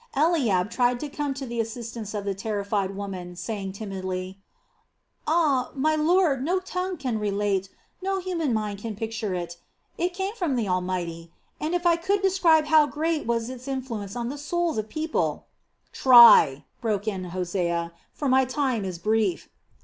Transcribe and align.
Eliab 0.17 0.71
tried 0.71 0.99
to 0.99 1.09
come 1.09 1.31
to 1.35 1.45
the 1.45 1.59
assistance 1.59 2.15
of 2.15 2.25
the 2.25 2.33
terrified 2.33 2.95
woman, 2.95 3.35
saying 3.35 3.71
timidly, 3.73 4.39
"Ah, 5.27 5.69
my 5.75 5.95
lord, 5.95 6.43
no 6.43 6.59
tongue 6.59 6.97
can 6.97 7.19
relate, 7.19 7.69
no 8.01 8.19
human 8.19 8.51
mind 8.51 8.79
can 8.79 8.95
picture 8.95 9.35
it. 9.35 9.57
It 9.99 10.15
came 10.15 10.33
from 10.33 10.55
the 10.55 10.67
Almighty 10.67 11.31
and, 11.59 11.75
if 11.75 11.85
I 11.85 11.97
could 11.97 12.23
describe 12.23 12.65
how 12.65 12.87
great 12.87 13.27
was 13.27 13.47
its 13.47 13.67
influence 13.67 14.15
on 14.15 14.29
the 14.29 14.39
souls 14.39 14.79
of 14.79 14.85
the 14.85 14.89
people...." 14.91 15.45
"Try," 15.93 16.63
Hosea 16.81 16.81
broke 16.81 17.07
in, 17.07 17.31
"but 18.17 18.27
my 18.27 18.43
time 18.43 18.83
is 18.83 18.97
brief. 18.97 19.49